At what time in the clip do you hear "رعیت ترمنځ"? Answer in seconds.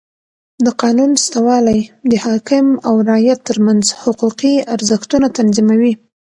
3.09-3.85